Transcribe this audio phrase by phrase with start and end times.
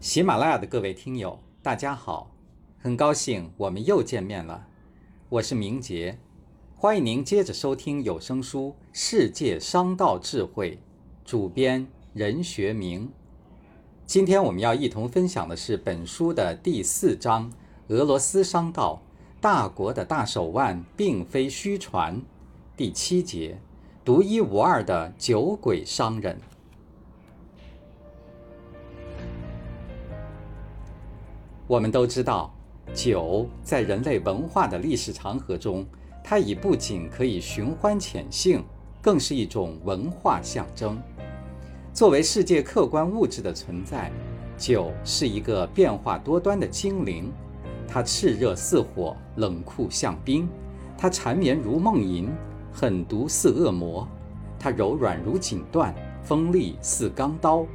[0.00, 2.30] 喜马拉雅的各位听友，大家好，
[2.78, 4.68] 很高兴我们又见面了。
[5.28, 6.16] 我是明杰，
[6.76, 10.76] 欢迎您接着收听有声书《世界商道智慧》，
[11.28, 11.84] 主编
[12.14, 13.10] 任学明。
[14.06, 17.50] 今天我们要一同分享的是本书的第四章
[17.88, 19.02] 《俄罗斯商道：
[19.40, 22.18] 大国的大手腕并非虚传》
[22.76, 23.58] 第七节：
[24.04, 26.40] 独一无二的酒鬼商人。
[31.68, 32.50] 我们都知道，
[32.94, 35.84] 酒在人类文化的历史长河中，
[36.24, 38.64] 它已不仅可以寻欢潜性，
[39.02, 40.98] 更是一种文化象征。
[41.92, 44.10] 作为世界客观物质的存在，
[44.56, 47.30] 酒是一个变化多端的精灵。
[47.86, 50.46] 它炽热似火，冷酷像冰；
[50.96, 52.30] 它缠绵如梦萦，
[52.72, 54.06] 狠毒似恶魔；
[54.58, 57.66] 它柔软如锦缎，锋利似钢刀；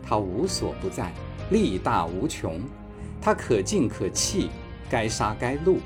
[0.00, 1.12] 它无所不在，
[1.50, 2.60] 力大无穷。
[3.24, 4.50] 它可进可弃，
[4.90, 5.76] 该杀该戮。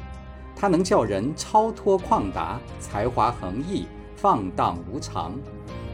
[0.56, 5.34] 它能叫人超脱旷达，才华横溢，放荡无常。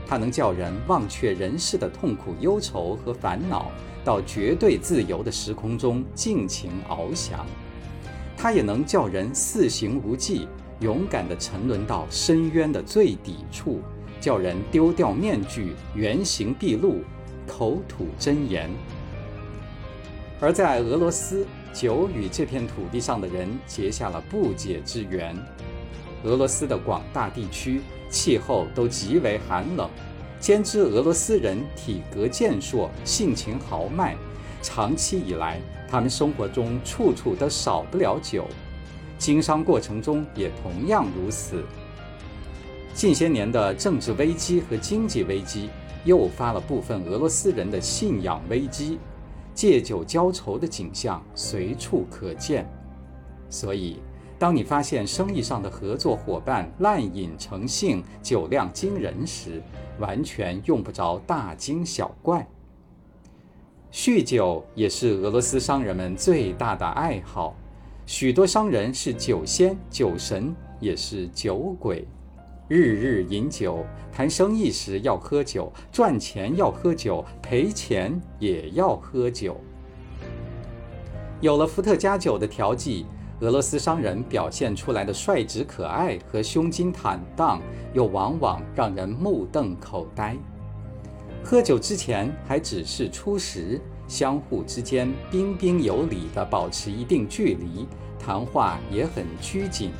[0.07, 3.73] 它能叫人忘却人世的痛苦忧愁和烦恼，
[4.05, 7.45] 到绝对自由的时空中尽情翱翔。
[8.37, 10.47] 它也能叫人四行无忌，
[10.79, 13.81] 勇敢地沉沦到深渊的最底处，
[14.21, 17.01] 叫人丢掉面具，原形毕露，
[17.49, 18.71] 口吐真言。
[20.43, 25.37] 而在俄罗斯，酒与这片土地上的人结下了不解之缘。
[26.25, 29.89] 俄罗斯的广大地区气候都极为寒冷，
[30.41, 34.17] 兼之俄罗斯人体格健硕，性情豪迈，
[34.61, 38.45] 长期以来，他们生活中处处都少不了酒，
[39.19, 41.63] 经商过程中也同样如此。
[42.93, 45.71] 近些年的政治危机和经济危机，
[46.05, 48.99] 诱发了部分俄罗斯人的信仰危机。
[49.63, 52.69] 借酒浇愁的景象随处可见，
[53.49, 54.03] 所以，
[54.37, 59.63] 当你发现生意上的合作伙伴滥饮成性、酒量惊人时，
[60.01, 62.45] 完全用不着大惊小怪。
[63.93, 67.55] 酗酒也是俄罗斯商人们最大的爱好，
[68.05, 72.05] 许多商人是酒仙、酒神，也是酒鬼。
[72.75, 79.61] 日日饮酒，谈生意时要喝酒，赚钱要喝酒，赔钱也要喝酒。
[81.43, 83.05] 有了伏特加酒的调剂，
[83.41, 87.61] 俄罗斯商人表现出来的率直可爱和胸襟坦荡，
[87.93, 90.35] 又往往让人目瞪口呆。
[91.45, 93.79] 喝酒之前还只是初识，
[94.09, 97.87] 相互之间彬彬有礼地保持一定距离，
[98.19, 99.91] 谈话也很拘谨。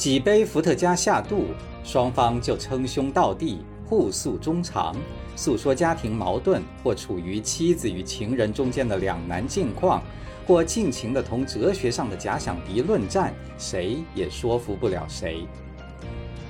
[0.00, 1.48] 几杯伏特加下肚，
[1.84, 4.96] 双方就称兄道弟，互诉衷肠，
[5.36, 10.02] 诉说家庭矛盾或处于妻子与情人中间的两难境况，
[10.46, 15.46] 或尽情地同哲学上的假想敌论战，谁也说服不了谁。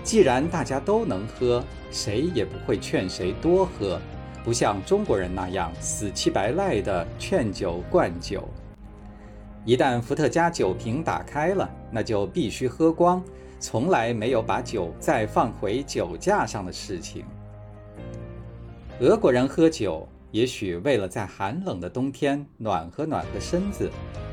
[0.05, 4.01] 既然大家都能喝，谁也不会劝谁多喝，
[4.45, 8.49] 不像中国人那样死乞白赖地劝酒灌酒。
[9.65, 13.23] 一旦伏特加酒瓶打开了，那就必须喝光。
[13.59, 17.25] 从来没有把酒再放回酒架上的事情。
[19.01, 23.91] 俄国人喝酒，也许为了在寒冷的冬天暖和暖和身子，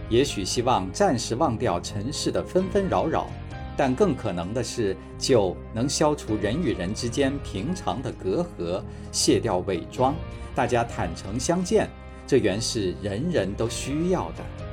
[0.10, 3.28] 也许希望暂时忘掉尘世的纷纷扰扰，
[3.76, 10.16] 但更可能的是，酒能消除人与人之间平常的隔阂，卸掉伪装，
[10.56, 11.90] 大家坦诚相见。
[12.26, 14.66] 这原是人人都需要的。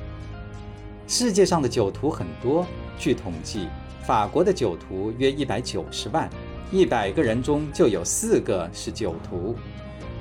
[1.07, 2.67] 世界上的酒徒很多，
[2.99, 3.69] 据统计。
[4.03, 6.29] 法国的酒徒约一百九十万，
[6.71, 9.55] 一百个人中就有四个是酒徒。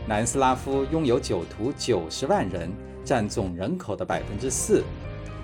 [0.08, 2.72] 南斯拉夫拥有酒徒九十万人，
[3.04, 4.84] 占总人口的百分之四。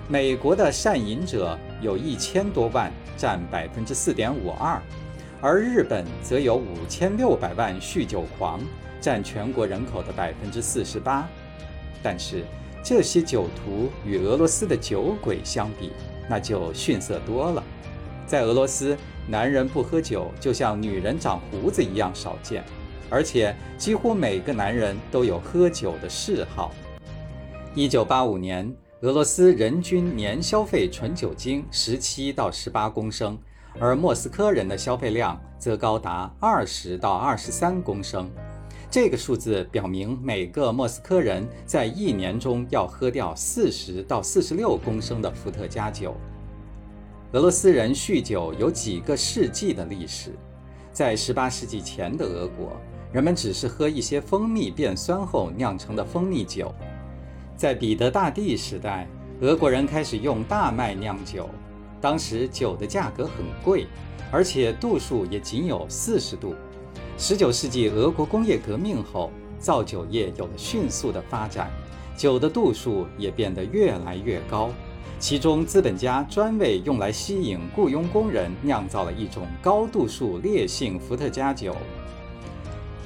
[0.08, 4.80] 美国的善饮者有一千多万，占百分之四点五二，
[5.40, 8.60] 而日本则有五千六百万酗酒狂，
[9.00, 11.28] 占全国人口的百分之四十八。
[12.02, 12.44] 但是
[12.82, 15.92] 这些酒徒与俄罗斯的酒鬼相比，
[16.28, 17.62] 那就逊色多了。
[18.26, 18.96] 在俄罗斯，
[19.28, 22.64] 男人不喝酒就像女人长胡子一样少见，
[23.10, 26.72] 而且几乎每个男人都有喝酒的嗜好。
[27.74, 33.38] 一九八五年，俄罗斯人均年消费纯酒精十七到十八公升，
[33.78, 38.30] 而莫斯科人的消费量则高达二十到二十三公升。
[38.90, 46.16] 这个数字表明，每个莫斯科人在一年中要喝掉四十到四十六公升的伏特加酒。
[47.32, 50.34] 俄罗斯人酗酒有几个世纪的历史，
[50.92, 52.72] 在18世纪前的俄国，
[53.12, 56.74] 人们只是喝一些蜂蜜变酸后酿成的蜂蜜酒。
[57.56, 59.06] 在彼得大帝时代，
[59.40, 61.48] 俄国人开始用大麦酿酒，
[62.00, 63.86] 当时酒的价格很贵，
[64.32, 66.56] 而且度数也仅有四十度。
[67.18, 71.70] 十九世纪俄国工业革命后，造酒业有了迅速的发展，
[72.16, 74.70] 酒的度数也变得越来越高。
[75.18, 81.76] 其中，资本家专为用来吸引雇佣工人，酿造了一种高度数烈性伏特加酒。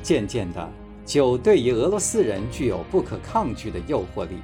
[0.01, 0.71] 渐渐的，
[1.05, 4.37] 酒对于俄罗斯人具有不可抗拒的诱惑力。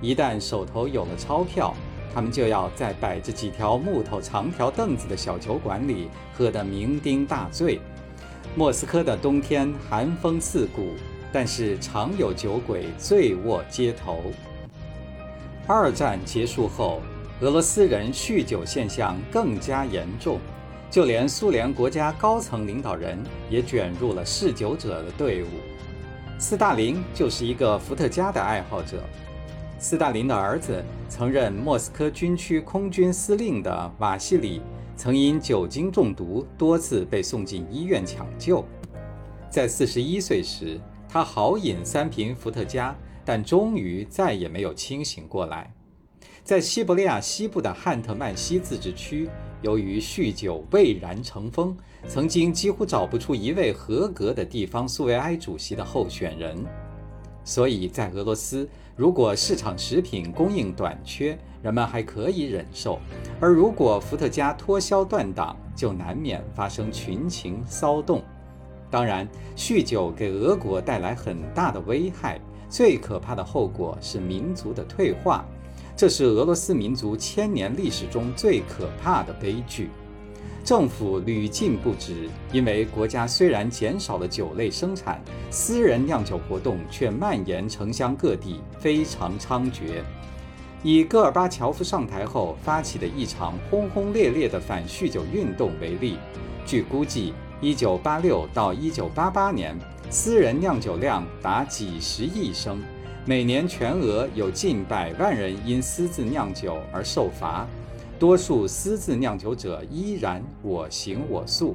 [0.00, 1.72] 一旦手头有了钞票，
[2.12, 7.80] 他们就要在摆着几条木头长条凳子的小酒馆里喝得酩酊大醉。
[8.56, 10.90] 莫斯科的冬天寒风刺骨，
[11.32, 14.22] 但是常有酒鬼醉卧街头。
[15.66, 17.00] 二战结束后，
[17.40, 20.38] 俄罗斯人酗酒现象更加严重，
[20.90, 23.18] 就连苏联国家高层领导人
[23.50, 25.46] 也卷入了嗜酒者的队伍。
[26.38, 29.02] 斯大林就是一个伏特加的爱好者。
[29.78, 34.60] 斯大林的儿子曾任莫斯科军区空军司令的瓦西里，
[34.96, 38.64] 曾因酒精中毒多次被送进医院抢救。
[39.50, 42.96] 在四十一岁时，他豪饮三瓶伏特加。
[43.26, 45.72] 但终于再也没有清醒过来。
[46.42, 49.30] 在西伯利亚西部的汉特曼西自治区，
[49.62, 51.74] 由于酗酒蔚然成风，
[52.06, 56.62] 曾经几乎找不出一位合格的地方苏维埃主席的候选人。
[57.44, 62.98] 所以在俄罗斯，如果市场食品供应短缺，人们还可以忍受；
[63.40, 68.22] 而如果伏特加脱销断档，就难免发生群情骚动。
[68.90, 72.40] 当然，酗酒给俄国带来很大的危害。
[72.66, 75.44] 最可怕的后果是民族的退化，
[75.94, 79.90] 这是俄罗斯民族千年历史中最可怕的悲剧。
[80.64, 85.20] 政府屡禁不止，因为国家虽然减少了酒类生产，
[85.50, 90.02] 私人酿酒活动却蔓延城乡各地，非常猖獗。
[90.82, 96.18] 以戈尔巴乔夫上台后发起的一场轰轰烈烈的反酗酒运动为例，
[96.66, 97.32] 据估计
[97.62, 99.78] ，1986到1988年。
[100.10, 102.82] 私人酿酒量达几十亿升，
[103.24, 107.66] 每年全俄有近百万人因私自酿酒而受罚，
[108.18, 111.74] 多数私自酿酒者依然我行我素，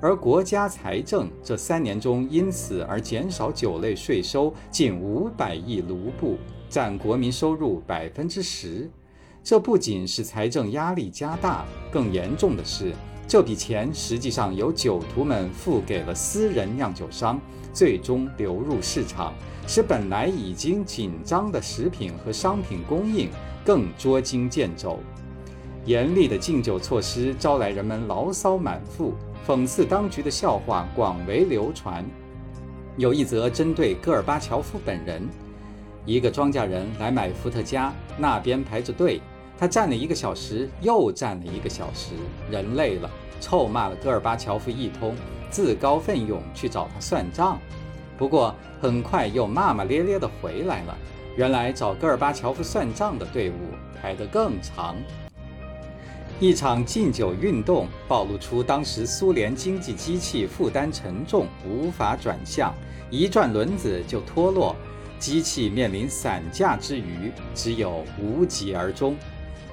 [0.00, 6.36] 而国家财政这三年中因此而减少酒类税收近五百亿卢布，
[6.68, 8.88] 占国民收入百分之十。
[9.42, 12.92] 这不仅是财政压力加大，更严重的是，
[13.26, 17.40] 这笔钱实际上由酒徒们付给了私人酿酒商。
[17.72, 19.32] 最终流入市场，
[19.66, 23.30] 使本来已经紧张的食品和商品供应
[23.64, 24.98] 更捉襟见肘。
[25.84, 29.14] 严厉的禁酒措施招来人们牢骚满腹，
[29.44, 32.04] 讽刺当局的笑话广为流传。
[32.96, 35.28] 有一则针对戈尔巴乔夫本人：
[36.04, 39.20] 一个庄稼人来买伏特加，那边排着队，
[39.58, 42.14] 他站了一个小时，又站了一个小时，
[42.48, 45.16] 人累了，臭骂了戈尔巴乔夫一通。
[45.50, 47.58] 自告奋勇去找他算账，
[48.16, 50.96] 不过很快又骂骂咧咧地回来了。
[51.36, 53.54] 原来找戈尔巴乔夫算账的队伍
[54.00, 54.96] 排得更长。
[56.40, 62.74] 一场禁酒运动暴露出当时苏联经济机器负担沉重，无法转向，
[63.10, 64.74] 一转轮子就脱落，
[65.20, 69.16] 机器面临散架之余，只有无疾而终。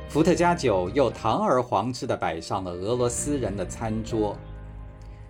[0.07, 4.37] 伏特加酒又堂而皇之地摆上了俄罗斯人的餐桌。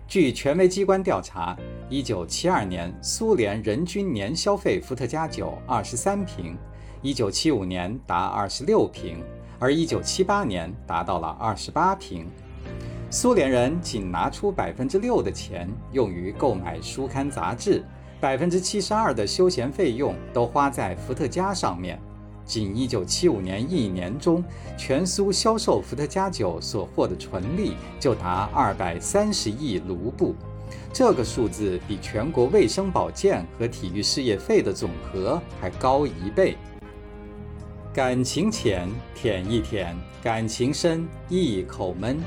[0.06, 1.56] 据权威机关调查
[1.90, 6.56] ，1972年苏联人均年消费伏特加酒23瓶
[7.02, 9.22] ，1975年达26瓶，
[9.60, 12.26] 而1978年达到了28瓶。
[13.10, 17.84] 苏联人仅拿出百分之六的钱用于购买书刊杂志，
[18.20, 22.00] 百分之七十二的休闲费用都花在伏特加上面。
[22.44, 24.42] 仅1975年一年中，
[24.76, 30.34] 全苏销售伏特加酒所获的纯利就达230亿卢布，
[30.92, 36.56] 这个数字比全国卫生保健和体育事业费的总和还高一倍。
[37.92, 42.18] 感情浅舔一舔，感情深一口闷。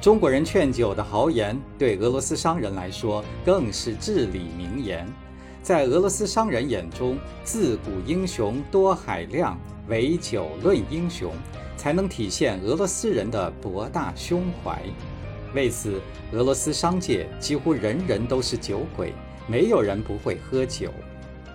[0.00, 5.06] 中国人劝酒的豪言，对俄罗斯商人来说更是至理名言。
[5.62, 9.58] 在俄罗斯商人眼中，自古英雄多海量。
[9.88, 11.32] 唯酒论英雄，
[11.76, 14.80] 才能体现俄罗斯人的博大胸怀。
[15.54, 16.00] 为此，
[16.32, 19.12] 俄罗斯商界几乎人人都是酒鬼，
[19.46, 20.90] 没有人不会喝酒。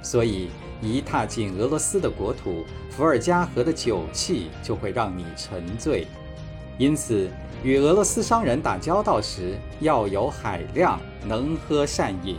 [0.03, 0.49] 所以，
[0.81, 6.07] 一踏进俄罗斯的国土，伏尔加河的酒气就会让你沉醉。
[6.77, 7.29] 因此，
[7.63, 12.37] 与俄罗斯商人打交道时，要有海量，能喝善饮。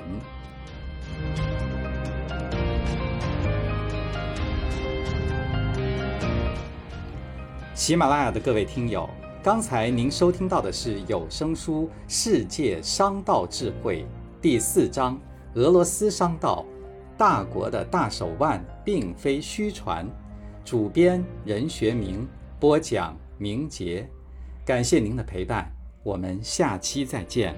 [7.74, 9.08] 喜马拉雅的各位听友，
[9.42, 14.02] 刚才您收听到的是有声书《世界商道智慧》
[14.42, 15.14] 第四章
[15.54, 16.64] 《俄罗斯商道》，
[17.18, 20.08] 大国的大手腕并非虚传。
[20.64, 22.26] 主编任学明
[22.60, 24.08] 播讲明杰，
[24.64, 25.70] 感谢您的陪伴，
[26.02, 27.54] 我们下期再见。